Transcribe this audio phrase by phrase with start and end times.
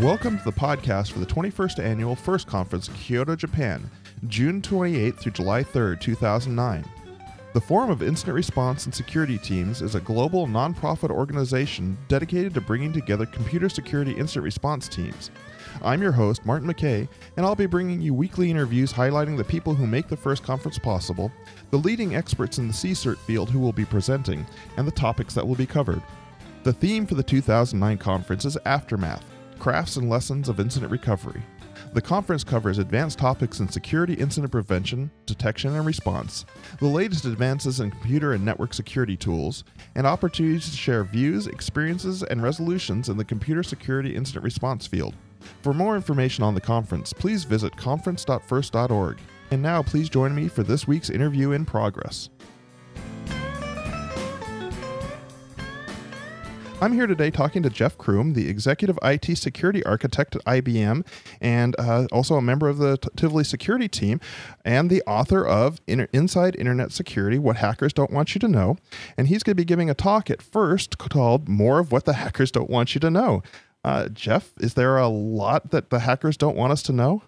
[0.00, 3.88] Welcome to the podcast for the 21st Annual FIRST Conference, Kyoto, Japan,
[4.26, 6.84] June 28th through July 3rd, 2009.
[7.52, 12.60] The Forum of Incident Response and Security Teams is a global nonprofit organization dedicated to
[12.60, 15.30] bringing together computer security incident response teams.
[15.80, 17.06] I'm your host, Martin McKeay,
[17.36, 20.76] and I'll be bringing you weekly interviews highlighting the people who make the FIRST Conference
[20.76, 21.30] possible,
[21.70, 24.44] the leading experts in the CSIRT field who will be presenting,
[24.76, 26.02] and the topics that will be covered.
[26.64, 29.24] The theme for the 2009 conference is Aftermath
[29.58, 31.42] Crafts and Lessons of Incident Recovery.
[31.92, 36.44] The conference covers advanced topics in security incident prevention, detection, and response,
[36.80, 39.62] the latest advances in computer and network security tools,
[39.94, 45.14] and opportunities to share views, experiences, and resolutions in the computer security incident response field.
[45.62, 49.18] For more information on the conference, please visit conference.first.org.
[49.50, 52.28] And now, please join me for this week's interview in progress.
[56.80, 61.06] I'm here today talking to Jeff Crume, the Executive IT Security Architect at IBM,
[61.40, 64.20] and uh, also a member of the Tivoli Security Team,
[64.64, 68.76] and the author of Inter- Inside Internet Security What Hackers Don't Want You to Know.
[69.16, 72.14] And he's going to be giving a talk at first called More of What the
[72.14, 73.42] Hackers Don't Want You to Know.
[73.84, 77.22] Uh, Jeff, is there a lot that the hackers don't want us to know?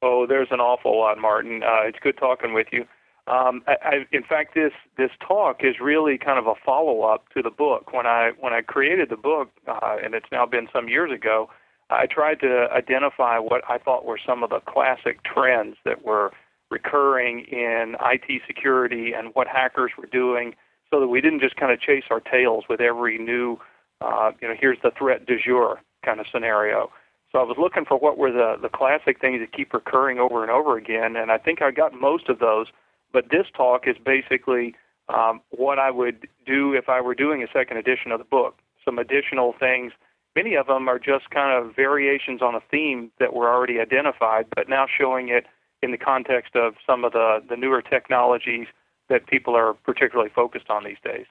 [0.00, 1.62] Oh, there's an awful lot, Martin.
[1.62, 2.86] Uh, it's good talking with you.
[3.28, 7.28] Um, I, I, in fact, this this talk is really kind of a follow up
[7.36, 7.92] to the book.
[7.92, 11.48] When I when I created the book, uh, and it's now been some years ago,
[11.88, 16.32] I tried to identify what I thought were some of the classic trends that were
[16.70, 20.54] recurring in IT security and what hackers were doing,
[20.90, 23.56] so that we didn't just kind of chase our tails with every new,
[24.00, 26.90] uh, you know, here's the threat du jour kind of scenario.
[27.30, 30.42] So I was looking for what were the the classic things that keep recurring over
[30.42, 32.66] and over again, and I think I got most of those
[33.12, 34.74] but this talk is basically
[35.08, 38.58] um, what I would do if I were doing a second edition of the book.
[38.84, 39.92] Some additional things.
[40.34, 44.46] Many of them are just kind of variations on a theme that were already identified,
[44.54, 45.46] but now showing it
[45.82, 48.66] in the context of some of the, the newer technologies
[49.08, 51.26] that people are particularly focused on these days.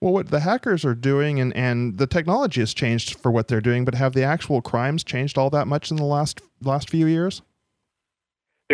[0.00, 3.60] Well, what the hackers are doing, and, and the technology has changed for what they're
[3.60, 7.06] doing, but have the actual crimes changed all that much in the last last few
[7.06, 7.42] years?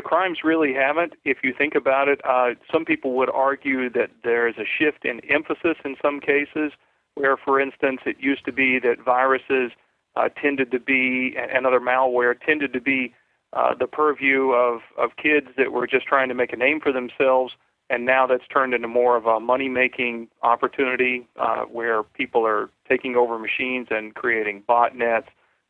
[0.01, 1.13] The crimes really haven't.
[1.27, 5.05] If you think about it, uh, some people would argue that there is a shift
[5.05, 6.73] in emphasis in some cases,
[7.17, 9.73] where, for instance, it used to be that viruses
[10.17, 13.13] uh, tended to be, and other malware tended to be
[13.53, 16.93] uh, the purview of, of kids that were just trying to make a name for
[16.93, 17.53] themselves,
[17.91, 22.71] and now that's turned into more of a money making opportunity uh, where people are
[22.89, 25.27] taking over machines and creating botnets,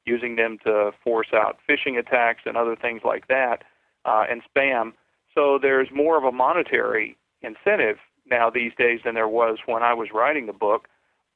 [0.07, 3.65] using them to force out phishing attacks and other things like that
[4.05, 4.93] uh, and spam.
[5.35, 7.99] So there's more of a monetary incentive
[8.31, 10.89] now these days than there was when I was writing the book.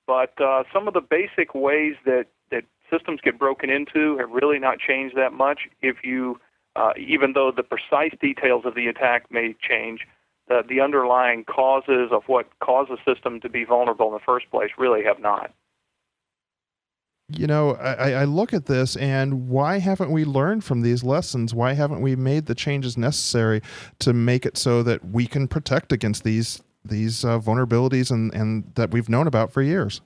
[0.06, 4.58] But uh, some of the basic ways that, that systems get broken into have really
[4.58, 5.60] not changed that much.
[5.80, 6.40] If you,
[6.76, 10.00] uh, even though the precise details of the attack may change,
[10.48, 14.50] the, the underlying causes of what caused the system to be vulnerable in the first
[14.50, 15.52] place really have not
[17.38, 21.54] you know, I, I, look at this and why haven't we learned from these lessons?
[21.54, 23.62] Why haven't we made the changes necessary
[24.00, 28.70] to make it so that we can protect against these these uh, vulnerabilities and, and
[28.74, 30.00] that we've known about for years?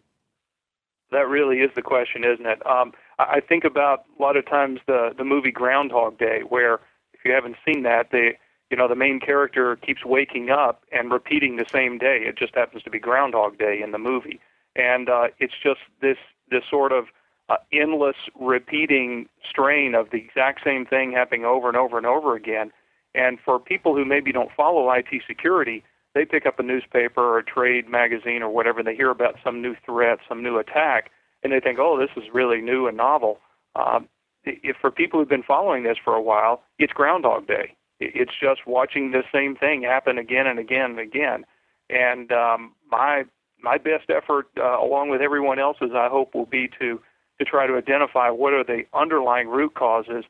[1.11, 2.65] That really is the question, isn't it?
[2.67, 6.75] Um, I think about a lot of times the the movie Groundhog Day, where
[7.13, 8.33] if you haven't seen that, the
[8.71, 12.23] you know the main character keeps waking up and repeating the same day.
[12.27, 14.41] It just happens to be Groundhog Day in the movie,
[14.77, 16.19] and uh, it's just this
[16.51, 17.07] this sort of
[17.49, 22.35] uh, endless repeating strain of the exact same thing happening over and over and over
[22.35, 22.71] again.
[23.15, 25.83] And for people who maybe don't follow IT security,
[26.15, 29.37] they pick up a newspaper or a trade magazine or whatever, and they hear about
[29.43, 31.11] some new threat, some new attack,
[31.43, 33.39] and they think, oh, this is really new and novel.
[33.77, 34.09] Um,
[34.45, 37.75] if for people who've been following this for a while, it's Groundhog Day.
[38.01, 41.45] It's just watching the same thing happen again and again and again.
[41.91, 43.25] And um, my
[43.61, 47.01] my best effort, uh, along with everyone else's, I hope, will be to
[47.39, 50.25] to try to identify what are the underlying root causes,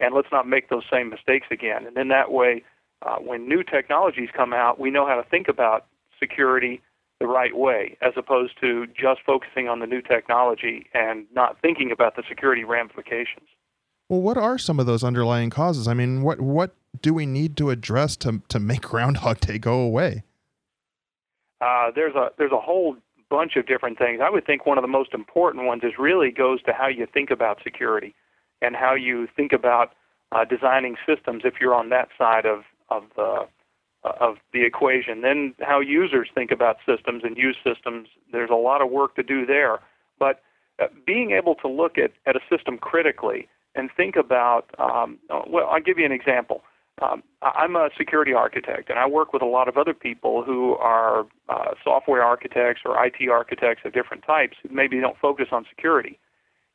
[0.00, 1.86] and let's not make those same mistakes again.
[1.86, 2.62] And then that way,
[3.02, 5.86] uh, when new technologies come out, we know how to think about
[6.18, 6.80] security
[7.20, 11.90] the right way, as opposed to just focusing on the new technology and not thinking
[11.92, 13.48] about the security ramifications.
[14.08, 15.88] Well, what are some of those underlying causes?
[15.88, 19.80] I mean, what what do we need to address to to make Groundhog Day go
[19.80, 20.24] away?
[21.60, 22.96] Uh, there's a there's a whole
[23.30, 24.20] bunch of different things.
[24.22, 27.06] I would think one of the most important ones is really goes to how you
[27.06, 28.14] think about security
[28.62, 29.92] and how you think about
[30.32, 33.46] uh, designing systems if you're on that side of of the
[34.04, 35.22] uh, of the equation.
[35.22, 38.08] Then how users think about systems and use systems.
[38.32, 39.80] There's a lot of work to do there,
[40.18, 40.42] but
[40.82, 45.18] uh, being able to look at, at a system critically and think about, um,
[45.48, 46.62] well, I'll give you an example.
[47.02, 50.74] Um, I'm a security architect, and I work with a lot of other people who
[50.76, 55.66] are uh, software architects or IT architects of different types who maybe don't focus on
[55.68, 56.18] security.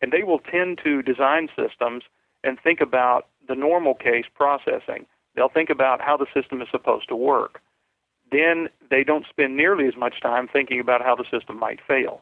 [0.01, 2.04] And they will tend to design systems
[2.44, 5.06] and think about the normal case processing.
[5.36, 7.62] They'll think about how the system is supposed to work.
[8.31, 12.21] Then they don't spend nearly as much time thinking about how the system might fail.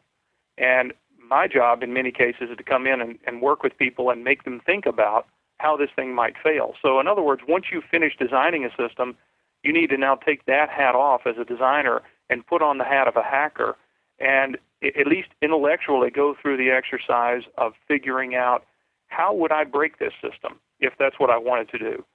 [0.58, 0.94] And
[1.28, 4.24] my job in many cases is to come in and, and work with people and
[4.24, 5.28] make them think about
[5.58, 6.74] how this thing might fail.
[6.82, 9.16] So, in other words, once you finish designing a system,
[9.64, 12.84] you need to now take that hat off as a designer and put on the
[12.84, 13.76] hat of a hacker
[14.20, 18.66] and at least intellectually go through the exercise of figuring out
[19.08, 22.06] how would I break this system if that's what I wanted to do,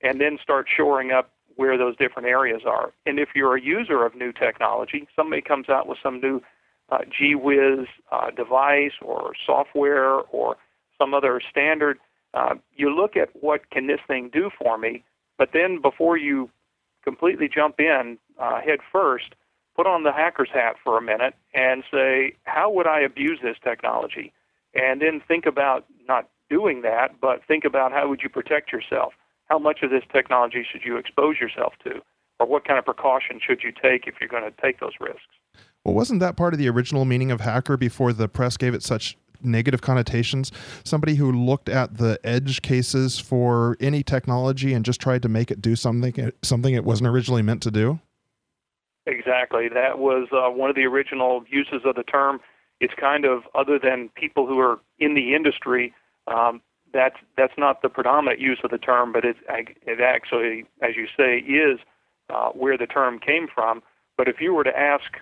[0.00, 2.92] and then start shoring up where those different areas are.
[3.04, 6.40] And if you're a user of new technology, somebody comes out with some new
[6.90, 10.56] uh, GWiz uh, device or software or
[10.98, 11.98] some other standard,
[12.34, 15.04] uh, you look at what can this thing do for me,
[15.38, 16.50] but then before you
[17.04, 19.34] completely jump in uh, head first,
[19.76, 23.56] put on the hacker's hat for a minute and say, how would I abuse this
[23.62, 24.32] technology?
[24.74, 29.12] And then think about not doing that, but think about how would you protect yourself?
[29.46, 32.00] How much of this technology should you expose yourself to?
[32.38, 35.22] Or what kind of precautions should you take if you're going to take those risks?
[35.84, 38.82] Well, wasn't that part of the original meaning of hacker before the press gave it
[38.82, 40.52] such negative connotations?
[40.84, 45.50] Somebody who looked at the edge cases for any technology and just tried to make
[45.50, 48.00] it do something something it wasn't originally meant to do?
[49.06, 49.68] Exactly.
[49.68, 52.40] That was uh, one of the original uses of the term.
[52.80, 55.92] It's kind of other than people who are in the industry
[56.26, 56.60] um,
[56.92, 61.06] that's that's not the predominant use of the term, but it it actually, as you
[61.16, 61.80] say, is
[62.30, 63.82] uh, where the term came from.
[64.16, 65.16] But if you were to ask,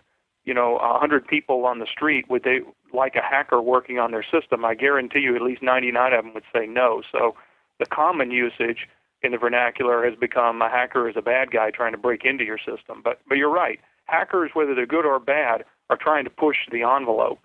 [0.50, 2.58] you know, a hundred people on the street, would they
[2.92, 4.64] like a hacker working on their system?
[4.64, 7.02] I guarantee you, at least 99 of them would say no.
[7.12, 7.36] So
[7.78, 8.88] the common usage
[9.22, 12.42] in the vernacular has become a hacker is a bad guy trying to break into
[12.42, 13.00] your system.
[13.04, 13.78] But but you're right.
[14.06, 17.38] Hackers, whether they're good or bad, are trying to push the envelope.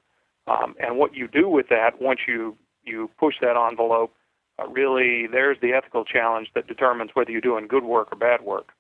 [0.48, 4.16] Um, and what you do with that once you you push that envelope,
[4.58, 8.42] uh, really there's the ethical challenge that determines whether you're doing good work or bad
[8.42, 8.72] work.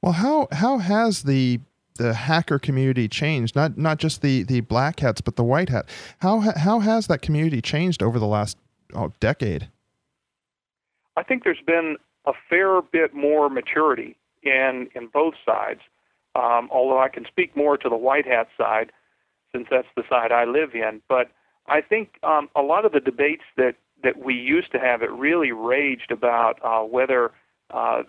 [0.00, 1.60] Well, how how has the
[1.96, 3.56] the hacker community changed?
[3.56, 5.88] Not not just the the black hats, but the white hat.
[6.18, 8.56] How how has that community changed over the last
[8.94, 9.68] oh, decade?
[11.16, 11.96] I think there's been
[12.26, 15.80] a fair bit more maturity in in both sides.
[16.34, 18.92] Um, although I can speak more to the white hat side,
[19.52, 21.00] since that's the side I live in.
[21.08, 21.30] But
[21.66, 25.10] I think um, a lot of the debates that, that we used to have, it
[25.10, 27.32] really raged about uh, whether
[27.70, 28.02] uh,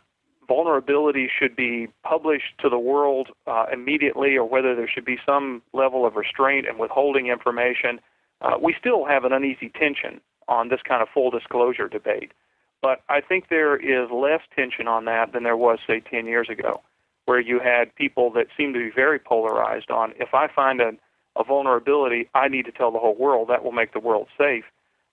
[0.47, 5.61] vulnerability should be published to the world uh, immediately or whether there should be some
[5.73, 7.99] level of restraint and withholding information.
[8.41, 12.31] Uh, we still have an uneasy tension on this kind of full disclosure debate.
[12.81, 16.47] But I think there is less tension on that than there was, say, 10 years
[16.49, 16.81] ago,
[17.25, 20.99] where you had people that seemed to be very polarized on if I find an
[21.37, 23.49] a vulnerability, I need to tell the whole world.
[23.49, 24.65] That will make the world safe.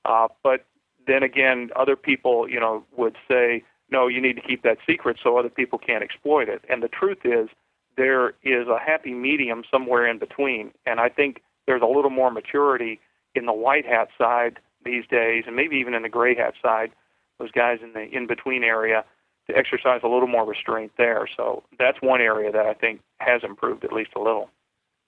[0.04, 0.64] Uh, but
[1.06, 5.18] then again, other people, you know, would say, no, you need to keep that secret
[5.22, 6.64] so other people can't exploit it.
[6.68, 7.48] And the truth is,
[7.96, 10.72] there is a happy medium somewhere in between.
[10.86, 13.00] And I think there's a little more maturity
[13.34, 16.90] in the white hat side these days, and maybe even in the gray hat side,
[17.38, 19.04] those guys in the in between area,
[19.46, 21.28] to exercise a little more restraint there.
[21.36, 24.50] So that's one area that I think has improved at least a little.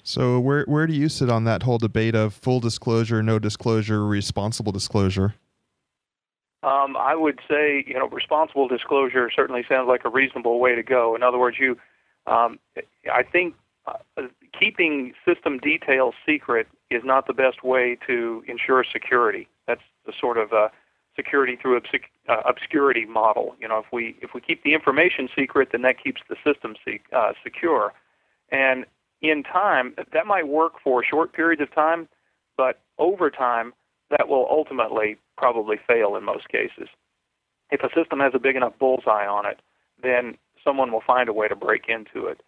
[0.03, 4.05] So where where do you sit on that whole debate of full disclosure, no disclosure,
[4.07, 5.35] responsible disclosure?
[6.63, 10.83] Um, I would say you know responsible disclosure certainly sounds like a reasonable way to
[10.83, 11.15] go.
[11.15, 11.77] In other words, you,
[12.27, 12.59] um,
[13.13, 13.55] I think
[13.87, 14.23] uh,
[14.59, 19.49] keeping system details secret is not the best way to ensure security.
[19.67, 20.69] That's the sort of uh,
[21.15, 23.57] security through obsc- uh, obscurity model.
[23.61, 26.75] You know, if we if we keep the information secret, then that keeps the system
[26.85, 27.93] sec- uh, secure.
[28.51, 28.87] And
[29.23, 32.09] in time, that might work for short periods of time,
[32.57, 33.73] but over time,
[34.11, 36.89] that will ultimately probably fail in most cases.
[37.71, 39.61] If a system has a big enough bullseye on it,
[40.03, 42.41] then someone will find a way to break into it.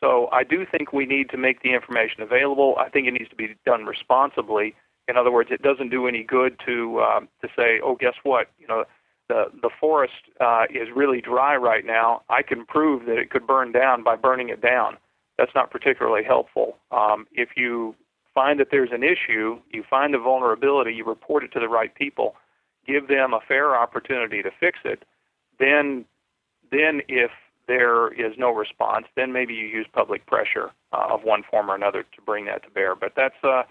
[0.00, 2.76] So I do think we need to make the information available.
[2.78, 4.74] I think it needs to be done responsibly.
[5.08, 8.48] In other words, it doesn't do any good to um, to say, oh, guess what?
[8.58, 8.84] You know,
[9.28, 12.22] the the forest uh, is really dry right now.
[12.28, 14.98] I can prove that it could burn down by burning it down
[15.38, 16.76] that's not particularly helpful.
[16.90, 17.94] Um, if you
[18.38, 21.92] find that there's an issue, you find the vulnerability, you report it to the right
[21.96, 22.36] people,
[22.86, 25.04] give them a fair opportunity to fix it,
[25.58, 26.04] then
[26.70, 27.32] then if
[27.66, 31.74] there is no response, then maybe you use public pressure uh, of one form or
[31.74, 32.94] another to bring that to bear.
[32.94, 33.64] But that's uh,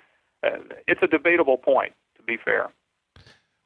[0.44, 2.70] uh, it's a debatable point, to be fair.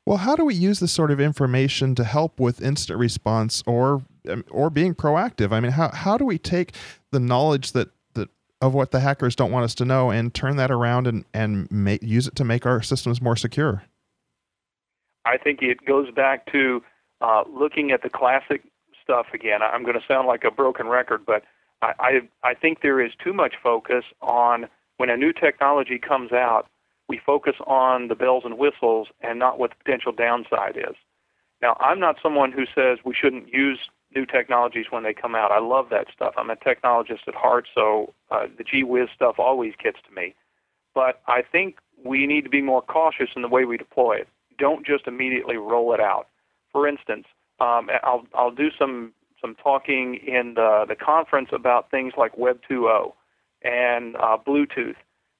[0.05, 4.03] Well, how do we use this sort of information to help with incident response or
[4.29, 5.51] um, or being proactive?
[5.51, 6.75] I mean, how how do we take
[7.12, 7.89] the knowledge that that
[8.62, 11.68] of what the hackers don't want us to know and turn that around and and
[12.01, 13.84] use it to make our systems more secure?
[15.25, 16.82] I think it goes back to
[17.22, 18.63] uh, looking at the classic
[19.03, 19.62] stuff again.
[19.62, 21.44] I'm going to sound like a broken record, but
[21.82, 26.32] I, I I think there is too much focus on when a new technology comes
[26.32, 26.68] out
[27.12, 30.96] we focus on the bells and whistles and not what the potential downside is.
[31.62, 33.80] Now, I'm not someone who says we shouldn't use
[34.15, 35.51] new technologies when they come out.
[35.51, 36.34] I love that stuff.
[36.38, 40.36] I'm a technologist at heart, so uh, the gee whiz stuff always gets to me.
[40.94, 44.27] But I think we need to be more cautious in the way we deploy it.
[44.58, 46.27] Don't just immediately roll it out.
[46.72, 47.25] For instance,
[47.60, 52.60] um, I'll, I'll do some, some talking in the, the conference about things like Web
[52.70, 53.13] 2.0
[53.63, 54.96] and uh, Bluetooth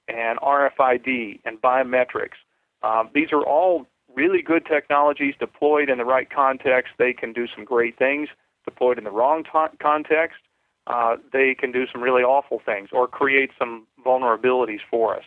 [0.08, 2.38] and RFID and biometrics.
[2.82, 6.92] Um, these are all really good technologies deployed in the right context.
[6.98, 8.28] They can do some great things.
[8.64, 10.38] Deployed in the wrong t- context,
[10.86, 15.24] uh, they can do some really awful things or create some vulnerabilities for us.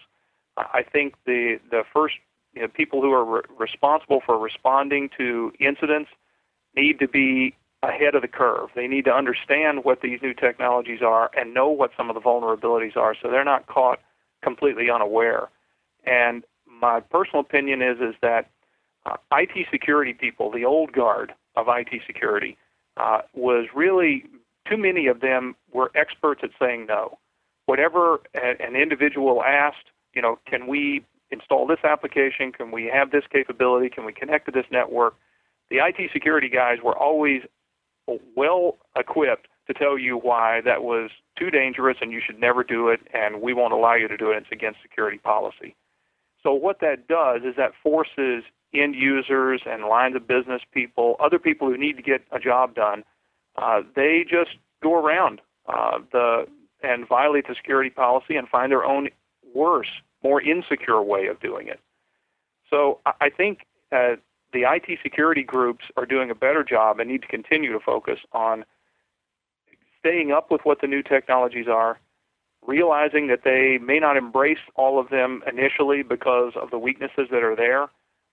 [0.58, 2.16] I think the the first
[2.54, 6.10] you know, people who are re- responsible for responding to incidents
[6.76, 8.70] need to be ahead of the curve.
[8.76, 12.22] They need to understand what these new technologies are and know what some of the
[12.22, 14.00] vulnerabilities are, so they're not caught
[14.42, 15.50] completely unaware.
[16.06, 18.50] And my personal opinion is is that
[19.06, 22.58] uh, IT security people, the old guard of IT security,
[22.98, 24.26] uh, was really
[24.70, 27.18] too many of them were experts at saying no.
[27.66, 32.52] Whatever a, an individual asked, you know, can we install this application?
[32.52, 33.90] Can we have this capability?
[33.90, 35.16] Can we connect to this network?
[35.70, 37.42] The IT security guys were always
[38.36, 42.90] well equipped to tell you why that was too dangerous and you should never do
[42.90, 44.38] it, and we won't allow you to do it.
[44.38, 45.76] It's against security policy.
[46.44, 48.44] So, what that does is that forces
[48.82, 52.76] end users and lines of business people, other people who need to get a job
[52.76, 53.04] done,
[53.58, 54.52] uh, they just
[54.82, 56.48] go around uh, the
[56.84, 59.10] and violate the security policy and find their own
[59.54, 59.88] worse,
[60.24, 61.80] more insecure way of doing it.
[62.70, 64.16] So, I think uh,
[64.54, 68.20] the IT security groups are doing a better job and need to continue to focus
[68.32, 68.66] on
[70.00, 72.00] staying up with what the new technologies are,
[72.66, 77.44] realizing that they may not embrace all of them initially because of the weaknesses that
[77.44, 77.88] are there,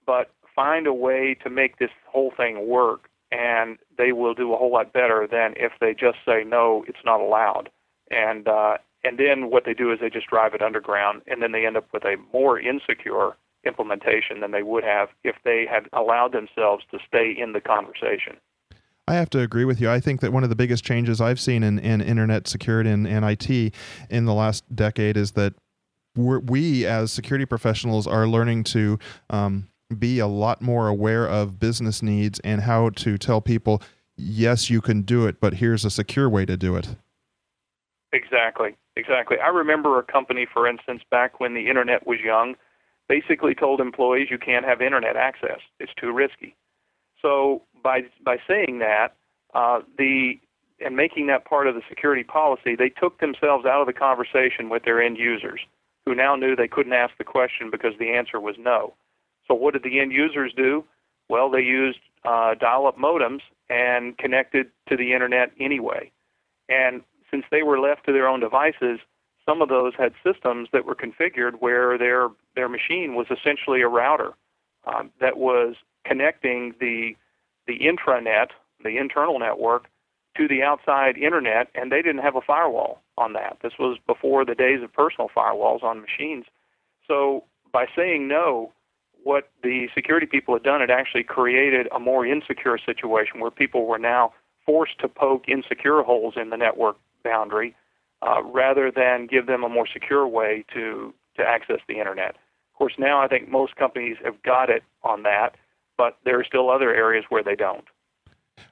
[0.06, 4.56] but find a way to make this whole thing work, and they will do a
[4.56, 7.70] whole lot better than if they just say no, it's not allowed.
[8.10, 11.52] And uh, and then what they do is they just drive it underground, and then
[11.52, 15.88] they end up with a more insecure implementation than they would have if they had
[15.92, 18.36] allowed themselves to stay in the conversation.
[19.08, 19.90] I have to agree with you.
[19.90, 23.06] I think that one of the biggest changes I've seen in, in internet security and,
[23.06, 23.74] and IT
[24.08, 25.54] in the last decade is that
[26.14, 28.98] we as security professionals are learning to
[29.30, 33.82] um, be a lot more aware of business needs and how to tell people,
[34.16, 36.96] yes, you can do it, but here's a secure way to do it.
[38.12, 39.38] Exactly, exactly.
[39.38, 42.56] I remember a company, for instance, back when the internet was young,
[43.08, 45.60] basically told employees you can't have internet access.
[45.80, 46.54] It's too risky.
[47.20, 49.14] So by by saying that,
[49.54, 50.34] uh, the
[50.84, 54.68] and making that part of the security policy, they took themselves out of the conversation
[54.68, 55.60] with their end users,
[56.04, 58.94] who now knew they couldn't ask the question because the answer was no.
[59.48, 60.84] So what did the end users do?
[61.28, 66.10] Well, they used uh, dial-up modems and connected to the internet anyway.
[66.68, 69.00] And since they were left to their own devices,
[69.46, 73.88] some of those had systems that were configured where their their machine was essentially a
[73.88, 74.34] router
[74.86, 77.16] um, that was connecting the
[77.66, 78.48] the intranet,
[78.82, 79.86] the internal network,
[80.36, 83.58] to the outside internet, and they didn't have a firewall on that.
[83.62, 86.44] This was before the days of personal firewalls on machines.
[87.06, 88.72] So by saying no,
[89.24, 93.86] what the security people had done, it actually created a more insecure situation where people
[93.86, 94.32] were now
[94.64, 97.74] forced to poke insecure holes in the network boundary
[98.22, 102.30] uh, rather than give them a more secure way to, to access the internet.
[102.30, 105.56] Of course, now I think most companies have got it on that,
[105.96, 107.84] but there are still other areas where they don't.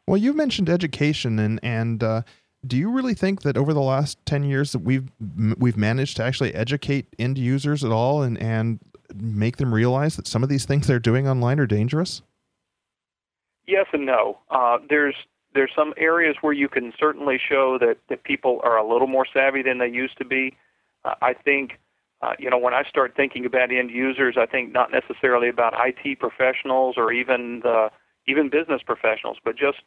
[0.06, 2.22] Well, you mentioned education, and and uh,
[2.66, 5.10] do you really think that over the last ten years that we've
[5.58, 8.80] we've managed to actually educate end users at all, and and
[9.20, 12.22] make them realize that some of these things they're doing online are dangerous?
[13.66, 14.38] Yes and no.
[14.50, 15.14] Uh, there's
[15.54, 19.26] there's some areas where you can certainly show that, that people are a little more
[19.32, 20.56] savvy than they used to be.
[21.04, 21.78] Uh, I think
[22.22, 25.72] uh, you know, when I start thinking about end users, I think not necessarily about
[25.74, 27.90] IT professionals or even the
[28.26, 29.78] even business professionals, but just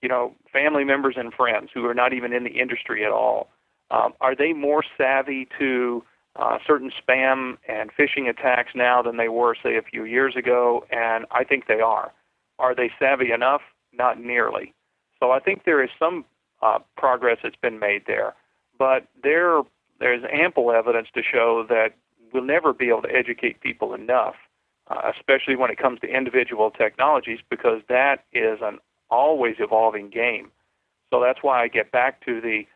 [0.00, 3.48] you know, family members and friends who are not even in the industry at all.
[3.90, 6.02] Um, are they more savvy to
[6.36, 10.84] uh, certain spam and phishing attacks now than they were, say, a few years ago,
[10.90, 12.12] and I think they are.
[12.58, 13.62] Are they savvy enough?
[13.92, 14.72] Not nearly.
[15.20, 16.24] So I think there is some
[16.62, 18.34] uh, progress that's been made there,
[18.78, 19.62] but there
[20.00, 21.90] there's ample evidence to show that
[22.32, 24.34] we'll never be able to educate people enough,
[24.88, 28.78] uh, especially when it comes to individual technologies, because that is an
[29.10, 30.50] always evolving game.
[31.10, 32.66] So that's why I get back to the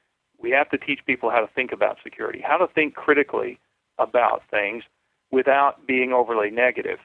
[0.46, 3.58] we have to teach people how to think about security, how to think critically
[3.98, 4.84] about things
[5.32, 6.98] without being overly negative.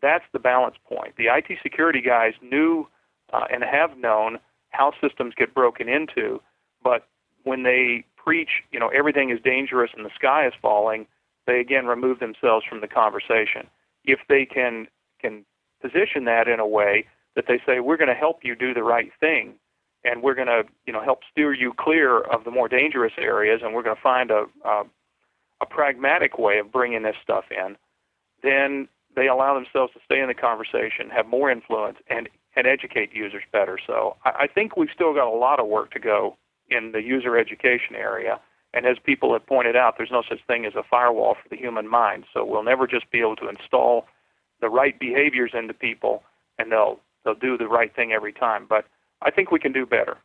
[0.00, 1.16] That's the balance point.
[1.16, 2.86] The IT security guys knew
[3.32, 4.38] uh, and have known
[4.70, 6.40] how systems get broken into,
[6.84, 7.08] but
[7.42, 11.06] when they preach, you know, everything is dangerous and the sky is falling,
[11.48, 13.66] they again remove themselves from the conversation.
[14.04, 14.86] If they can
[15.20, 15.44] can
[15.82, 18.84] position that in a way that they say we're going to help you do the
[18.84, 19.54] right thing
[20.04, 23.60] and we're going to you know help steer you clear of the more dangerous areas,
[23.62, 24.84] and we're going to find a, a
[25.60, 27.76] a pragmatic way of bringing this stuff in,
[28.42, 33.12] then they allow themselves to stay in the conversation, have more influence, and and educate
[33.12, 33.78] users better.
[33.84, 36.36] So I, I think we've still got a lot of work to go
[36.70, 38.40] in the user education area.
[38.72, 41.56] And as people have pointed out, there's no such thing as a firewall for the
[41.56, 42.24] human mind.
[42.32, 44.06] So we'll never just be able to install
[44.60, 46.22] the right behaviors into people,
[46.58, 48.66] and they'll they'll do the right thing every time.
[48.68, 48.86] But
[49.22, 50.18] I think we can do better.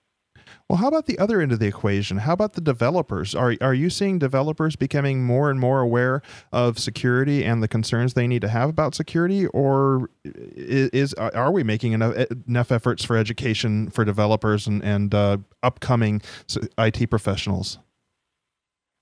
[0.68, 2.18] Well, how about the other end of the equation?
[2.18, 3.34] How about the developers?
[3.34, 8.14] Are are you seeing developers becoming more and more aware of security and the concerns
[8.14, 12.16] they need to have about security, or is are we making enough
[12.48, 16.22] enough efforts for education for developers and and uh, upcoming
[16.78, 17.80] IT professionals?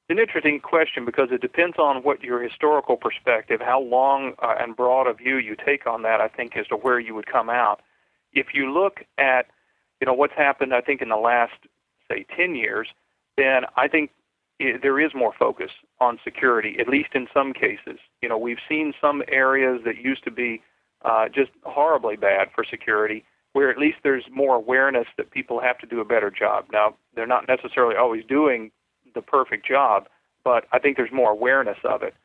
[0.10, 4.56] It's an interesting question because it depends on what your historical perspective, how long uh,
[4.58, 6.22] and broad a view you take on that.
[6.22, 7.82] I think as to where you would come out.
[8.32, 9.48] If you look at
[10.00, 11.54] you know what's happened I think in the last
[12.10, 12.88] say 10 years,
[13.36, 14.12] then I think
[14.60, 18.00] it, there is more focus on security, at least in some cases.
[18.22, 20.62] You know, we've seen some areas that used to be
[21.06, 25.78] uh, just horribly bad for security, where at least there's more awareness that people have
[25.80, 26.65] to do a better job.
[26.71, 28.71] Now, they're not necessarily always doing
[29.13, 30.08] the perfect job,
[30.43, 32.15] but I think there's more awareness of it.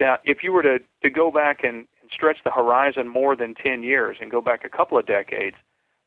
[0.00, 3.54] Now, if you were to, to go back and, and stretch the horizon more than
[3.54, 5.56] 10 years and go back a couple of decades,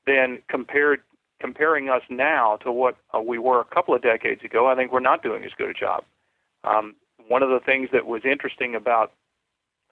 [0.05, 1.01] then compared
[1.39, 4.91] comparing us now to what uh, we were a couple of decades ago, I think
[4.91, 6.03] we're not doing as good a job.
[6.63, 6.95] Um,
[7.27, 9.11] one of the things that was interesting about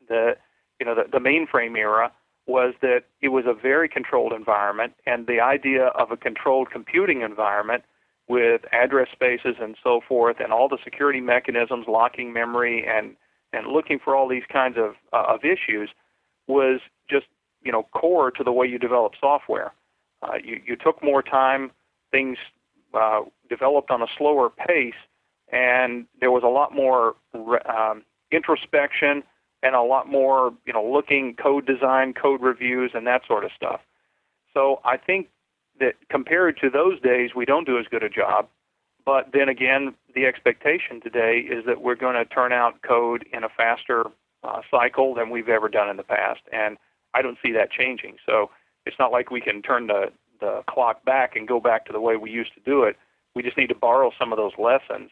[0.08, 0.36] the
[0.79, 2.12] you know the, the mainframe era
[2.45, 7.21] was that it was a very controlled environment, and the idea of a controlled computing
[7.21, 7.84] environment
[8.27, 13.15] with address spaces and so forth, and all the security mechanisms, locking memory, and
[13.53, 15.89] and looking for all these kinds of uh, of issues
[16.47, 16.79] was
[17.10, 17.25] just
[17.63, 19.73] you know core to the way you develop software.
[20.23, 21.71] Uh, you, you took more time,
[22.12, 22.38] things
[22.93, 24.93] uh, developed on a slower pace,
[25.51, 27.15] and there was a lot more
[27.65, 29.23] um, introspection
[29.62, 33.51] and a lot more, you know, looking code design, code reviews, and that sort of
[33.55, 33.81] stuff.
[34.53, 35.29] So I think
[35.79, 38.47] that compared to those days, we don't do as good a job.
[39.05, 43.43] But then again, the expectation today is that we're going to turn out code in
[43.43, 44.05] a faster
[44.43, 46.77] uh, cycle than we've ever done in the past, and
[47.13, 48.17] I don't see that changing.
[48.25, 48.49] So
[48.86, 52.00] it's not like we can turn the, the clock back and go back to the
[52.00, 52.98] way we used to do it.
[53.36, 55.10] We just need to borrow some of those lessons.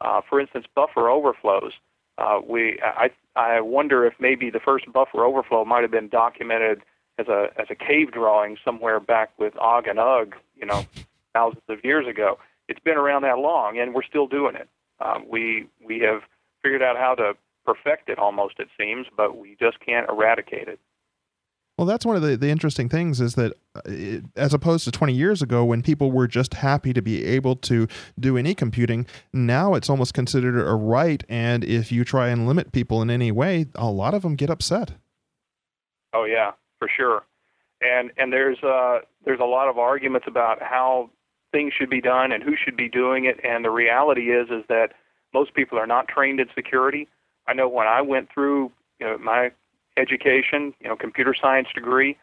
[0.00, 1.72] Uh, for instance, buffer overflows.
[2.18, 6.82] Uh, we, I, I wonder if maybe the first buffer overflow might have been documented
[7.18, 10.84] as a as a cave drawing somewhere back with Og and Ugg, you know,
[11.34, 12.38] thousands of years ago.
[12.68, 14.68] It's been around that long, and we're still doing it.
[15.00, 16.22] Um, we we have
[16.62, 20.80] figured out how to perfect it almost, it seems, but we just can't eradicate it.
[21.80, 24.90] Well, that's one of the, the interesting things is that uh, it, as opposed to
[24.90, 27.88] 20 years ago when people were just happy to be able to
[28.18, 31.24] do any computing, now it's almost considered a right.
[31.26, 34.50] And if you try and limit people in any way, a lot of them get
[34.50, 34.92] upset.
[36.12, 37.22] Oh, yeah, for sure.
[37.80, 41.08] And, and there's, uh, there's a lot of arguments about how
[41.50, 43.40] things should be done and who should be doing it.
[43.42, 44.88] And the reality is, is that
[45.32, 47.08] most people are not trained in security.
[47.48, 49.52] I know when I went through you know, my
[49.96, 52.16] education, you know, computer science degree,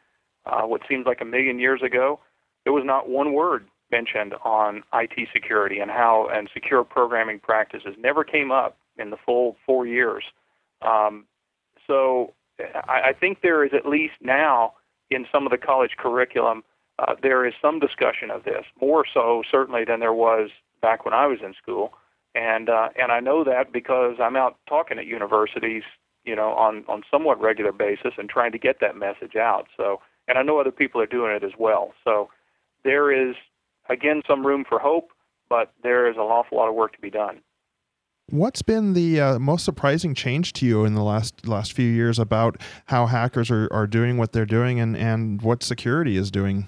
[0.46, 2.20] uh, what seems like a million years ago,
[2.64, 7.96] there was not one word mentioned on IT security and how and secure programming practices
[7.98, 10.24] never came up in the full four years.
[10.82, 11.26] Um,
[11.86, 14.74] so I, I think there is at least now
[15.10, 16.64] in some of the college curriculum
[17.00, 20.50] uh, there is some discussion of this, more so certainly than there was
[20.82, 21.94] back when I was in school.
[22.34, 25.84] And uh, and I know that because I'm out talking at universities
[26.28, 29.68] you know, on on somewhat regular basis and trying to get that message out.
[29.76, 31.94] So, and I know other people are doing it as well.
[32.04, 32.30] So,
[32.84, 33.36] there is
[33.90, 35.12] again some room for hope,
[35.50, 37.42] but there is an awful lot of work to be done.
[38.30, 42.20] What's been the uh, most surprising change to you in the last last few years
[42.20, 46.68] about how hackers are, are doing what they're doing and, and what security is doing?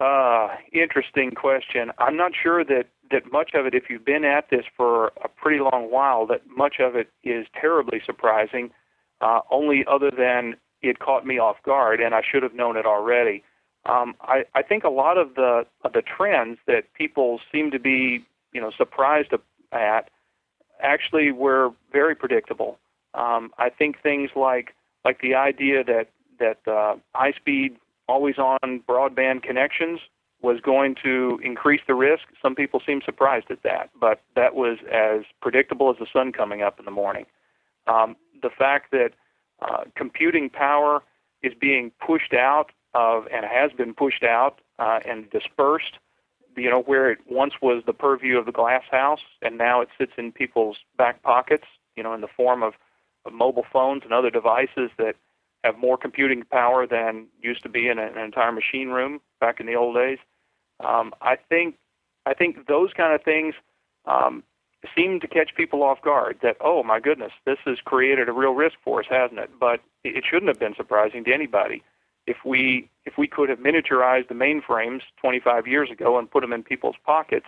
[0.00, 1.92] Uh, interesting question.
[1.98, 5.28] I'm not sure that, that much of it, if you've been at this for a
[5.28, 8.70] pretty long while, that much of it is terribly surprising,
[9.20, 12.86] uh, only other than it caught me off guard and I should have known it
[12.86, 13.42] already.
[13.86, 17.78] Um, I, I think a lot of the of the trends that people seem to
[17.78, 19.30] be, you know, surprised
[19.72, 20.10] at
[20.80, 22.78] actually were very predictable.
[23.12, 27.76] Um, I think things like like the idea that that uh, high speed,
[28.08, 30.00] always on broadband connections
[30.44, 32.24] was going to increase the risk.
[32.42, 36.60] Some people seem surprised at that, but that was as predictable as the sun coming
[36.60, 37.24] up in the morning.
[37.86, 39.12] Um, the fact that
[39.62, 41.02] uh, computing power
[41.42, 45.98] is being pushed out of and has been pushed out uh, and dispersed.
[46.56, 49.88] You know, where it once was the purview of the glass house, and now it
[49.98, 51.66] sits in people's back pockets.
[51.96, 52.74] You know, in the form of,
[53.24, 55.16] of mobile phones and other devices that
[55.64, 59.66] have more computing power than used to be in an entire machine room back in
[59.66, 60.18] the old days.
[60.80, 61.76] Um, I think
[62.26, 63.54] I think those kind of things
[64.06, 64.42] um,
[64.94, 66.38] seem to catch people off guard.
[66.42, 69.50] That oh my goodness, this has created a real risk for us, hasn't it?
[69.58, 71.82] But it shouldn't have been surprising to anybody
[72.26, 76.52] if we if we could have miniaturized the mainframes 25 years ago and put them
[76.52, 77.46] in people's pockets,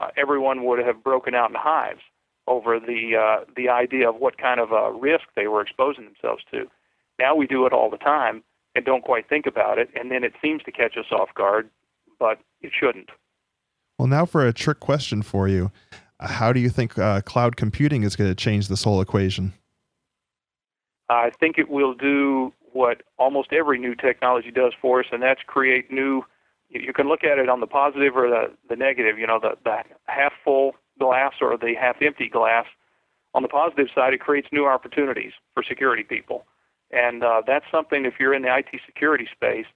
[0.00, 2.00] uh, everyone would have broken out in hives
[2.46, 6.42] over the uh, the idea of what kind of a risk they were exposing themselves
[6.50, 6.66] to.
[7.18, 8.42] Now we do it all the time
[8.74, 11.70] and don't quite think about it, and then it seems to catch us off guard,
[12.18, 13.10] but it shouldn't.
[13.98, 15.70] Well, now for a trick question for you.
[16.20, 19.52] How do you think uh, cloud computing is going to change this whole equation?
[21.08, 25.40] I think it will do what almost every new technology does for us, and that's
[25.46, 26.22] create new.
[26.70, 29.56] You can look at it on the positive or the, the negative, you know, the,
[29.64, 32.66] the half full glass or the half empty glass.
[33.34, 36.46] On the positive side, it creates new opportunities for security people.
[36.90, 39.66] And uh, that's something, if you're in the IT security space,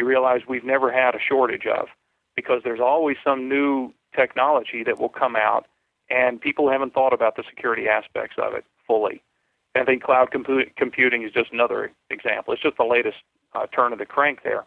[0.00, 1.88] you realize we've never had a shortage of
[2.34, 5.66] because there's always some new technology that will come out,
[6.08, 9.22] and people haven't thought about the security aspects of it fully.
[9.76, 12.54] I think cloud compu- computing is just another example.
[12.54, 13.18] It's just the latest
[13.54, 14.64] uh, turn of the crank there.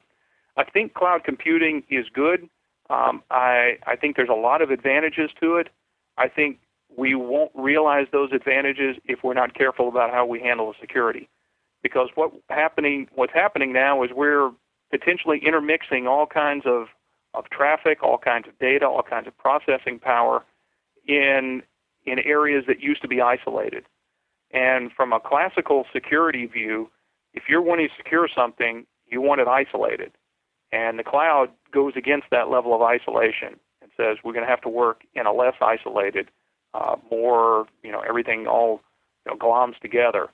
[0.55, 2.47] I think cloud computing is good.
[2.89, 5.69] Um, I, I think there's a lot of advantages to it.
[6.17, 6.59] I think
[6.95, 11.27] we won't realize those advantages if we're not careful about how we handle the security.
[11.81, 14.51] Because what happening, what's happening now is we're
[14.93, 16.85] potentially intermixing all kinds of,
[17.33, 20.43] of traffic, all kinds of data, all kinds of processing power
[21.07, 21.63] in
[22.05, 23.85] in areas that used to be isolated.
[24.51, 26.89] And from a classical security view,
[27.33, 30.11] if you're wanting to secure something, you want it isolated.
[30.71, 34.61] And the cloud goes against that level of isolation and says we're going to have
[34.61, 36.29] to work in a less isolated,
[36.73, 38.81] uh, more, you know, everything all
[39.25, 40.27] you know, gloms together.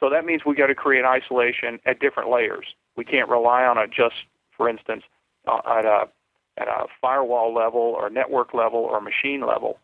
[0.00, 2.74] So that means we've got to create isolation at different layers.
[2.96, 4.14] We can't rely on it just,
[4.56, 5.02] for instance,
[5.46, 6.08] uh, at a
[6.58, 9.78] at a firewall level or network level or machine level.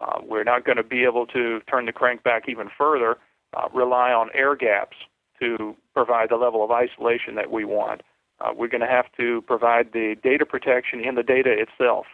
[0.00, 3.16] Uh, we're not going to be able to turn the crank back even further
[3.54, 4.96] uh, rely on air gaps
[5.40, 8.02] to provide the level of isolation that we want.
[8.40, 12.06] Uh, we're going to have to provide the data protection in the data itself,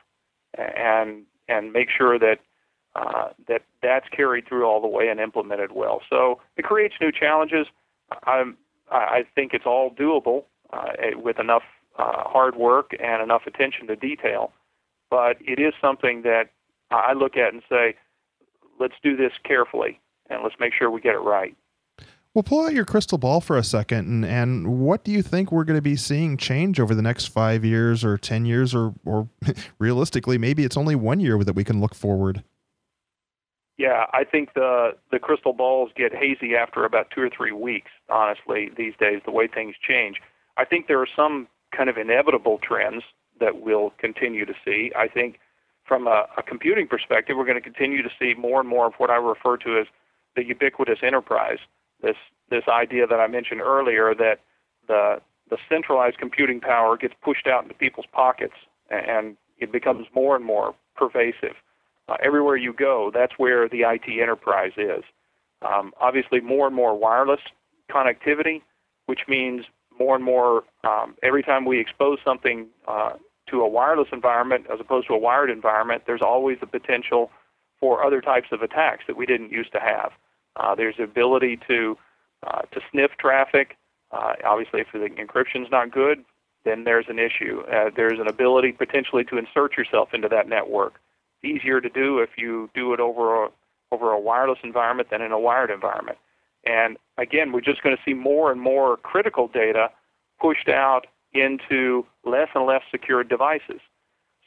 [0.57, 2.39] and and make sure that
[2.97, 6.01] uh, that that's carried through all the way and implemented well.
[6.09, 7.67] So it creates new challenges.
[8.25, 8.57] I'm,
[8.90, 11.62] I think it's all doable uh, with enough
[11.99, 14.53] uh, hard work and enough attention to detail.
[15.11, 16.51] But it is something that
[16.90, 17.94] I look at and say,
[18.79, 21.57] let's do this carefully and let's make sure we get it right.
[22.35, 25.51] Well, pull out your crystal ball for a second, and, and what do you think
[25.51, 28.92] we're going to be seeing change over the next five years or 10 years, or,
[29.07, 29.31] or
[29.79, 32.44] realistically, maybe it's only one year that we can look forward?
[33.79, 37.91] Yeah, I think the, the crystal balls get hazy after about two or three weeks,
[38.09, 40.17] honestly, these days, the way things change.
[40.57, 43.03] I think there are some kind of inevitable trends
[43.39, 44.93] that we'll continue to see.
[44.97, 45.39] I think
[45.85, 48.95] from a, a computing perspective, we're going to continue to see more and more of
[48.97, 49.87] what I refer to as
[50.37, 51.59] the ubiquitous enterprise.
[52.03, 52.17] This
[52.51, 54.41] this idea that I mentioned earlier that
[54.89, 58.55] the the centralized computing power gets pushed out into people's pockets
[58.91, 61.55] and it becomes more and more pervasive.
[62.09, 65.03] Uh, everywhere you go, that's where the IT enterprise is.
[65.62, 67.40] Um, obviously, more and more wireless
[67.90, 68.62] connectivity,
[69.07, 69.64] which means
[69.99, 73.14] more and more um, every time we expose something uh,
[73.49, 77.31] to a wireless environment as opposed to a wired environment, there's always the potential
[77.81, 80.12] for other types of attacks that we didn't used to have.
[80.57, 81.97] Uh, there's the ability to
[82.47, 83.77] uh, to sniff traffic.
[84.12, 86.25] Uh, obviously, if the encryption's not good,
[86.64, 87.62] then there's an issue.
[87.73, 91.01] Uh, there's an ability potentially to insert yourself into that network.
[91.47, 93.49] Easier to do if you do it over a,
[93.93, 96.19] over a wireless environment than in a wired environment.
[96.65, 99.91] And again, we're just going to see more and more critical data
[100.41, 103.81] pushed out into less and less secure devices.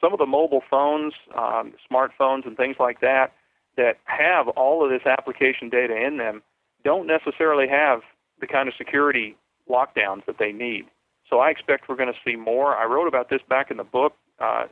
[0.01, 3.33] Some of the mobile phones, um, smartphones, and things like that
[3.77, 6.41] that have all of this application data in them
[6.83, 8.01] don't necessarily have
[8.39, 9.35] the kind of security
[9.69, 10.85] lockdowns that they need.
[11.29, 12.75] So I expect we're going to see more.
[12.75, 14.65] I wrote about this back in the book uh,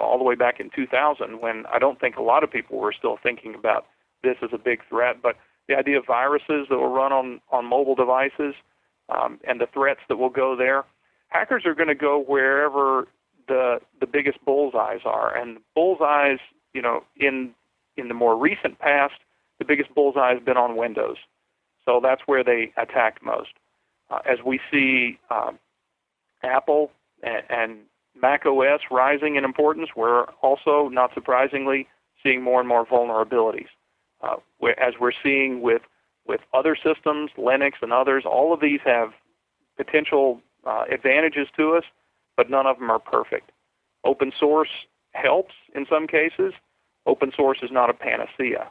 [0.00, 2.92] all the way back in 2000 when I don't think a lot of people were
[2.92, 3.86] still thinking about
[4.22, 5.22] this as a big threat.
[5.22, 5.36] But
[5.68, 8.54] the idea of viruses that will run on, on mobile devices
[9.08, 10.84] um, and the threats that will go there,
[11.28, 13.08] hackers are going to go wherever
[13.48, 15.36] the the biggest bullseyes are.
[15.36, 16.38] And bullseyes,
[16.74, 17.50] you know, in
[17.96, 19.14] in the more recent past,
[19.58, 21.16] the biggest bullseye has been on Windows.
[21.84, 23.50] So that's where they attacked most.
[24.10, 25.58] Uh, as we see um,
[26.42, 26.90] Apple
[27.22, 27.78] and, and
[28.20, 31.88] Mac OS rising in importance, we're also, not surprisingly,
[32.22, 33.68] seeing more and more vulnerabilities.
[34.22, 34.36] Uh,
[34.78, 35.82] as we're seeing with
[36.26, 39.12] with other systems, Linux and others, all of these have
[39.76, 41.84] potential uh, advantages to us,
[42.36, 43.50] but none of them are perfect.
[44.04, 44.68] Open source
[45.12, 46.52] helps in some cases.
[47.06, 48.70] Open source is not a panacea.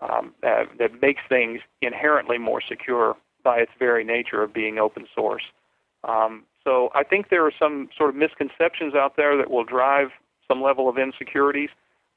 [0.00, 5.42] Um, that, makes things inherently more secure by its very nature of being open source.
[6.04, 10.08] Um, so I think there are some sort of misconceptions out there that will drive
[10.46, 11.70] some level of insecurities,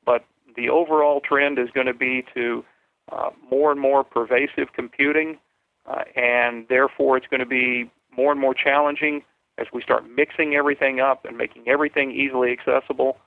[0.06, 0.24] but
[0.56, 2.64] the overall trend is going to be to
[3.12, 5.38] uh, more and more pervasive computing,
[5.86, 9.24] uh, and therefore it's going to be more and more challenging
[9.58, 13.18] as we start mixing everything up and making everything easily accessible.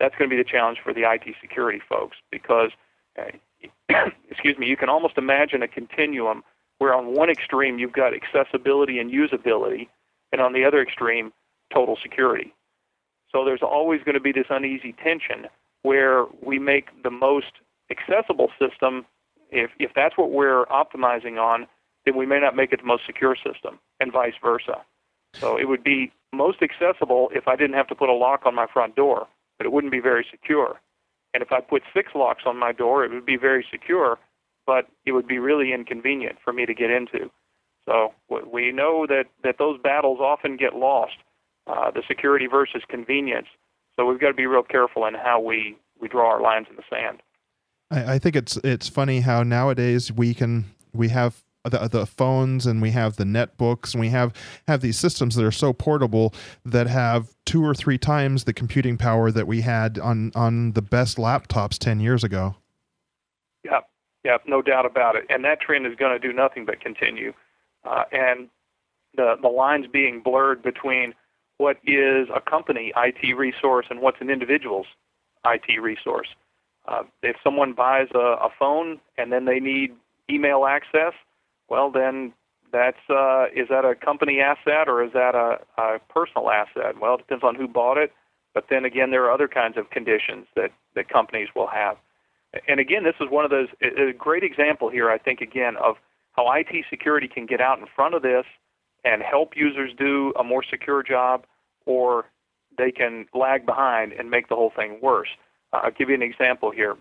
[0.00, 2.70] That's going to be the challenge for the IT security folks because,
[3.18, 3.30] uh,
[4.30, 6.42] excuse me, you can almost imagine a continuum
[6.78, 9.88] where on one extreme you've got accessibility and usability,
[10.32, 11.32] and on the other extreme,
[11.72, 12.54] total security.
[13.30, 15.46] So there's always going to be this uneasy tension
[15.82, 17.52] where we make the most
[17.90, 19.06] accessible system,
[19.50, 21.66] if, if that's what we're optimizing on,
[22.04, 24.82] then we may not make it the most secure system, and vice versa.
[25.34, 28.54] So it would be most accessible if I didn't have to put a lock on
[28.54, 29.26] my front door,
[29.58, 30.80] but it wouldn't be very secure.
[31.34, 34.18] And if I put six locks on my door, it would be very secure,
[34.66, 37.30] but it would be really inconvenient for me to get into.
[37.86, 41.16] So we know that, that those battles often get lost,
[41.66, 43.46] uh, the security versus convenience.
[43.94, 46.76] So we've got to be real careful in how we, we draw our lines in
[46.76, 47.22] the sand.
[47.90, 52.66] I, I think it's it's funny how nowadays we can we have the, the phones
[52.66, 54.32] and we have the netbooks and we have
[54.66, 58.96] have these systems that are so portable that have two or three times the computing
[58.96, 62.56] power that we had on on the best laptops 10 years ago.
[63.64, 63.80] Yeah
[64.24, 65.24] yeah no doubt about it.
[65.28, 67.32] And that trend is going to do nothing but continue
[67.86, 68.48] uh, and
[69.16, 71.14] the the lines being blurred between
[71.58, 74.86] what is a company IT resource and what's an individual's
[75.44, 76.28] IT resource.
[76.86, 79.92] Uh, if someone buys a, a phone and then they need
[80.30, 81.14] email access,
[81.68, 82.32] well then
[82.72, 87.00] that's uh, is that a company asset or is that a, a personal asset?
[87.00, 88.12] Well, it depends on who bought it.
[88.54, 91.98] But then again, there are other kinds of conditions that, that companies will have.
[92.66, 95.10] And again, this is one of those a great example here.
[95.10, 95.96] I think again of
[96.36, 98.44] how IT security can get out in front of this
[99.04, 101.46] and help users do a more secure job,
[101.86, 102.26] or
[102.76, 105.28] they can lag behind and make the whole thing worse.
[105.72, 106.96] Uh, I'll give you an example here.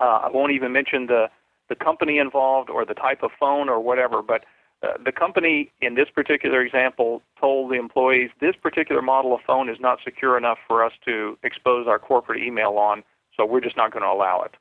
[0.00, 1.28] Uh, I won't even mention the,
[1.68, 4.44] the company involved or the type of phone or whatever, but
[4.82, 9.68] uh, the company in this particular example told the employees this particular model of phone
[9.68, 13.02] is not secure enough for us to expose our corporate email on,
[13.36, 14.54] so we're just not going to allow it.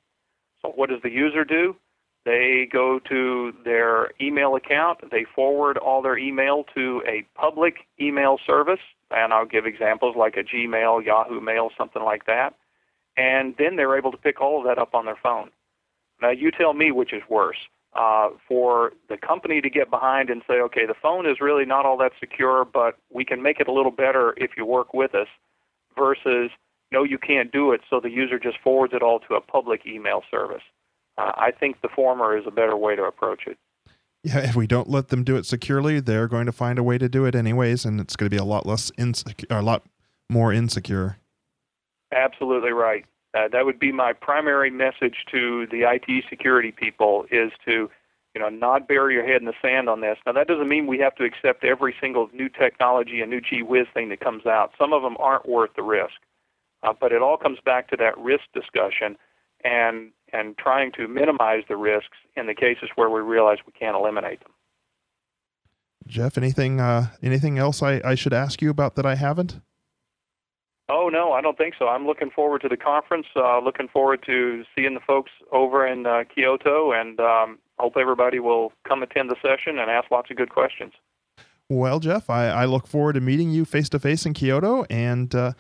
[0.62, 1.76] So, what does the user do?
[2.26, 8.38] They go to their email account, they forward all their email to a public email
[8.46, 8.80] service,
[9.12, 12.56] and I'll give examples like a Gmail, Yahoo Mail, something like that.
[13.18, 15.50] And then they're able to pick all of that up on their phone.
[16.22, 17.58] Now, you tell me which is worse.
[17.94, 21.86] Uh, for the company to get behind and say, okay, the phone is really not
[21.86, 25.14] all that secure, but we can make it a little better if you work with
[25.14, 25.28] us,
[25.96, 26.50] versus,
[26.92, 29.86] no, you can't do it, so the user just forwards it all to a public
[29.86, 30.64] email service
[31.18, 33.58] uh, I think the former is a better way to approach it.
[34.24, 36.98] Yeah, if we don't let them do it securely, they're going to find a way
[36.98, 39.84] to do it anyways, and it's going to be a lot less insecure, a lot
[40.30, 41.18] more insecure.
[42.14, 43.06] Absolutely right.
[43.34, 47.90] Uh, that would be my primary message to the IT security people: is to,
[48.34, 50.18] you know, not bury your head in the sand on this.
[50.26, 53.62] Now, that doesn't mean we have to accept every single new technology and new gee
[53.62, 54.72] whiz thing that comes out.
[54.80, 56.14] Some of them aren't worth the risk,
[56.84, 59.18] uh, but it all comes back to that risk discussion
[59.64, 63.96] and and trying to minimize the risks in the cases where we realize we can't
[63.96, 64.52] eliminate them.
[66.08, 69.62] Jeff, anything uh, anything else I, I should ask you about that I haven't?
[70.90, 71.88] Oh no, I don't think so.
[71.88, 73.28] I'm looking forward to the conference.
[73.36, 78.40] Uh, looking forward to seeing the folks over in uh, Kyoto, and um, hope everybody
[78.40, 80.92] will come attend the session and ask lots of good questions.
[81.70, 85.34] Well, Jeff, I, I look forward to meeting you face to face in Kyoto, and
[85.34, 85.54] uh,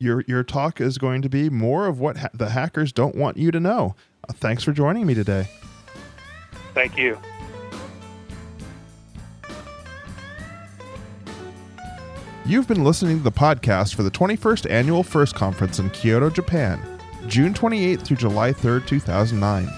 [0.00, 3.36] your your talk is going to be more of what ha- the hackers don't want
[3.36, 3.96] you to know.
[4.28, 5.48] Uh, thanks for joining me today.
[6.74, 7.18] Thank you.
[12.46, 16.80] You've been listening to the podcast for the 21st Annual FIRST Conference in Kyoto, Japan,
[17.26, 19.68] June 28th through July 3rd, 2009.